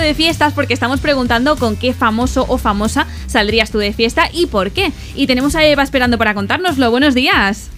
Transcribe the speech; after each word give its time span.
hablando 0.00 0.08
de 0.08 0.14
fiestas 0.14 0.54
porque 0.54 0.72
estamos 0.72 1.00
preguntando 1.00 1.56
con 1.56 1.76
qué 1.76 1.92
famoso 1.92 2.46
o 2.48 2.56
famosa 2.58 3.06
saldrías 3.26 3.70
tú 3.70 3.78
de 3.78 3.92
fiesta 3.92 4.24
y 4.32 4.46
por 4.46 4.70
qué. 4.70 4.92
Y 5.14 5.26
tenemos 5.26 5.54
a 5.56 5.64
Eva 5.64 5.82
esperando 5.82 6.16
para 6.16 6.32
contárnoslo. 6.32 6.90
Buenos 6.90 7.14
días. 7.14 7.70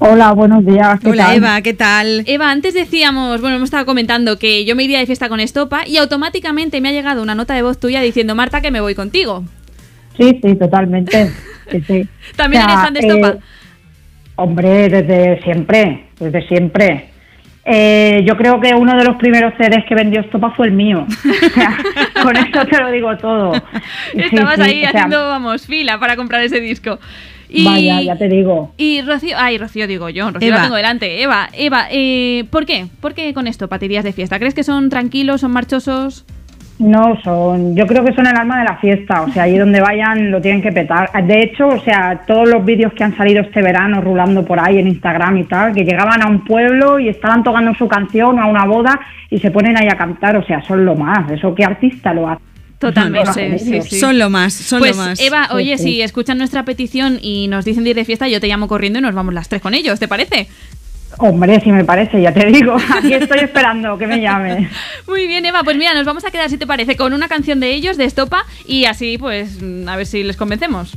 Hola, 0.00 0.32
buenos 0.32 0.66
días. 0.66 0.98
¿qué 0.98 1.10
Hola 1.10 1.26
tal? 1.26 1.36
Eva, 1.36 1.62
¿qué 1.62 1.74
tal? 1.74 2.24
Eva, 2.26 2.50
antes 2.50 2.74
decíamos, 2.74 3.40
bueno, 3.40 3.56
hemos 3.56 3.68
estado 3.68 3.86
comentando 3.86 4.38
que 4.38 4.64
yo 4.64 4.74
me 4.74 4.82
iría 4.82 4.98
de 4.98 5.06
fiesta 5.06 5.28
con 5.28 5.38
Estopa 5.38 5.86
y 5.86 5.98
automáticamente 5.98 6.80
me 6.80 6.88
ha 6.88 6.92
llegado 6.92 7.22
una 7.22 7.36
nota 7.36 7.54
de 7.54 7.62
voz 7.62 7.78
tuya 7.78 8.00
diciendo, 8.00 8.34
Marta, 8.34 8.60
que 8.60 8.72
me 8.72 8.80
voy 8.80 8.96
contigo. 8.96 9.44
Sí, 10.16 10.40
sí, 10.42 10.54
totalmente. 10.56 11.30
Sí, 11.70 11.80
sí. 11.86 12.08
¿También 12.36 12.64
O 12.64 12.66
sea, 12.66 12.74
eres 12.74 12.84
fan 12.84 12.92
de 12.92 13.00
Estopa? 13.00 13.28
eh, 13.28 13.38
hombre, 14.34 14.88
desde 14.90 15.42
siempre, 15.42 16.08
desde 16.18 16.46
siempre. 16.48 17.11
Eh, 17.64 18.24
yo 18.26 18.36
creo 18.36 18.60
que 18.60 18.74
uno 18.74 18.96
de 18.96 19.04
los 19.04 19.16
primeros 19.16 19.54
CDs 19.56 19.84
que 19.88 19.94
vendió 19.94 20.20
Estopa 20.20 20.50
fue 20.56 20.66
el 20.66 20.72
mío. 20.72 21.06
O 21.42 21.50
sea, 21.54 21.76
con 22.22 22.36
eso 22.36 22.64
te 22.66 22.80
lo 22.80 22.90
digo 22.90 23.16
todo. 23.18 23.52
Sí, 24.12 24.20
Estabas 24.20 24.56
sí, 24.56 24.62
ahí 24.62 24.78
o 24.78 24.80
sea, 24.80 24.90
haciendo, 24.90 25.28
vamos, 25.28 25.66
fila 25.66 25.98
para 25.98 26.16
comprar 26.16 26.42
ese 26.42 26.60
disco. 26.60 26.98
Y, 27.48 27.64
Vaya, 27.64 28.00
ya 28.00 28.16
te 28.16 28.28
digo. 28.28 28.72
Y 28.78 29.02
Rocío, 29.02 29.36
ay, 29.38 29.58
Rocío 29.58 29.86
digo 29.86 30.08
yo, 30.08 30.30
Rocío 30.30 30.48
Eva. 30.48 30.56
la 30.56 30.62
tengo 30.62 30.76
delante. 30.76 31.22
Eva, 31.22 31.50
Eva, 31.52 31.86
eh, 31.90 32.44
¿por 32.50 32.64
qué? 32.64 32.86
¿Por 33.00 33.14
qué 33.14 33.34
con 33.34 33.46
esto, 33.46 33.68
te 33.68 33.84
irías 33.84 34.04
de 34.04 34.12
fiesta? 34.12 34.38
¿Crees 34.38 34.54
que 34.54 34.64
son 34.64 34.88
tranquilos, 34.88 35.42
son 35.42 35.52
marchosos? 35.52 36.24
No, 36.78 37.16
son, 37.22 37.76
yo 37.76 37.86
creo 37.86 38.04
que 38.04 38.12
son 38.12 38.26
el 38.26 38.36
alma 38.36 38.58
de 38.58 38.64
la 38.64 38.76
fiesta, 38.78 39.22
o 39.22 39.32
sea, 39.32 39.44
allí 39.44 39.56
donde 39.56 39.80
vayan 39.80 40.30
lo 40.30 40.40
tienen 40.40 40.62
que 40.62 40.72
petar. 40.72 41.10
De 41.24 41.40
hecho, 41.40 41.68
o 41.68 41.80
sea, 41.80 42.22
todos 42.26 42.48
los 42.48 42.64
vídeos 42.64 42.92
que 42.94 43.04
han 43.04 43.16
salido 43.16 43.42
este 43.42 43.62
verano 43.62 44.00
rulando 44.00 44.44
por 44.44 44.58
ahí 44.58 44.78
en 44.78 44.88
Instagram 44.88 45.36
y 45.38 45.44
tal, 45.44 45.74
que 45.74 45.84
llegaban 45.84 46.22
a 46.22 46.26
un 46.26 46.44
pueblo 46.44 46.98
y 46.98 47.08
estaban 47.08 47.44
tocando 47.44 47.74
su 47.74 47.86
canción 47.86 48.38
a 48.40 48.46
una 48.46 48.64
boda 48.64 48.98
y 49.30 49.38
se 49.38 49.50
ponen 49.50 49.76
ahí 49.76 49.86
a 49.88 49.96
cantar, 49.96 50.36
o 50.36 50.44
sea, 50.44 50.62
son 50.62 50.84
lo 50.84 50.96
más, 50.96 51.30
eso 51.30 51.54
qué 51.54 51.64
artista 51.64 52.12
lo 52.12 52.28
hace. 52.28 52.42
Totalmente, 52.78 53.60
sí, 53.60 53.80
sí. 53.82 54.00
Son 54.00 54.18
lo 54.18 54.28
más, 54.28 54.52
son 54.52 54.80
pues 54.80 54.96
lo 54.96 55.04
más. 55.04 55.20
Eva, 55.20 55.46
Sí, 55.50 55.54
oye, 55.54 55.78
sí. 55.78 55.84
si 55.84 56.02
escuchan 56.02 56.36
nuestra 56.36 56.64
petición 56.64 57.18
y 57.22 57.46
nos 57.46 57.64
dicen 57.64 57.84
de 57.84 57.90
ir 57.90 57.96
de 57.96 58.04
fiesta, 58.04 58.26
yo 58.26 58.40
te 58.40 58.48
llamo 58.48 58.66
corriendo 58.66 58.98
y 58.98 59.02
nos 59.02 59.14
vamos 59.14 59.34
las 59.34 59.48
tres 59.48 59.62
con 59.62 59.74
ellos, 59.74 60.00
¿te 60.00 60.08
parece? 60.08 60.48
Hombre, 61.18 61.60
si 61.60 61.70
me 61.70 61.84
parece, 61.84 62.20
ya 62.20 62.32
te 62.32 62.46
digo, 62.46 62.76
aquí 62.96 63.14
estoy 63.14 63.40
esperando 63.40 63.96
que 63.98 64.06
me 64.06 64.20
llame. 64.20 64.68
Muy 65.06 65.26
bien, 65.26 65.44
Eva, 65.44 65.62
pues 65.62 65.76
mira, 65.76 65.94
nos 65.94 66.04
vamos 66.04 66.24
a 66.24 66.30
quedar, 66.30 66.48
si 66.48 66.58
te 66.58 66.66
parece, 66.66 66.96
con 66.96 67.12
una 67.12 67.28
canción 67.28 67.60
de 67.60 67.72
ellos, 67.72 67.96
de 67.96 68.04
Estopa, 68.04 68.44
y 68.66 68.86
así, 68.86 69.18
pues, 69.18 69.62
mm, 69.62 69.88
a 69.88 69.96
ver 69.96 70.06
si 70.06 70.22
les 70.22 70.36
convencemos. 70.36 70.96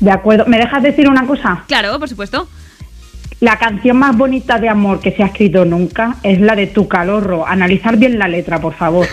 De 0.00 0.10
acuerdo, 0.10 0.44
¿me 0.46 0.58
dejas 0.58 0.82
decir 0.82 1.08
una 1.08 1.26
cosa? 1.26 1.64
Claro, 1.66 1.98
por 1.98 2.08
supuesto. 2.08 2.48
La 3.40 3.58
canción 3.58 3.98
más 3.98 4.16
bonita 4.16 4.58
de 4.58 4.68
amor 4.68 5.00
que 5.00 5.12
se 5.12 5.22
ha 5.22 5.26
escrito 5.26 5.64
nunca 5.64 6.16
es 6.22 6.40
la 6.40 6.56
de 6.56 6.66
Tu 6.66 6.88
Calorro. 6.88 7.46
Analizar 7.46 7.96
bien 7.96 8.18
la 8.18 8.28
letra, 8.28 8.60
por 8.60 8.74
favor. 8.74 9.06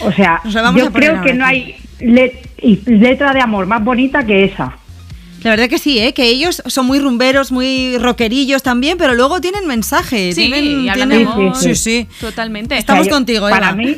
O 0.00 0.12
sea, 0.12 0.40
yo 0.74 0.92
creo 0.92 1.20
que 1.22 1.34
no 1.34 1.44
hay 1.44 1.76
letra 1.98 3.32
de 3.32 3.40
amor 3.40 3.66
más 3.66 3.84
bonita 3.84 4.24
que 4.24 4.44
esa. 4.44 4.76
La 5.46 5.50
verdad 5.52 5.68
que 5.68 5.78
sí, 5.78 6.00
¿eh? 6.00 6.12
que 6.12 6.24
ellos 6.24 6.60
son 6.66 6.86
muy 6.86 6.98
rumberos, 6.98 7.52
muy 7.52 7.98
rockerillos 7.98 8.64
también, 8.64 8.98
pero 8.98 9.14
luego 9.14 9.40
tienen 9.40 9.64
mensaje. 9.68 10.32
Sí, 10.32 10.40
tienen, 10.50 10.64
y 10.84 10.88
hablan 10.88 11.08
tienen- 11.10 11.26
de 11.28 11.32
amor. 11.32 11.54
Sí, 11.56 11.76
sí. 11.76 12.08
Totalmente. 12.20 12.76
Estamos 12.76 13.02
O 13.02 13.04
sea, 13.04 13.10
yo- 13.12 13.16
contigo, 13.16 13.48
Para 13.48 13.68
Eva. 13.68 13.76
mí, 13.76 13.96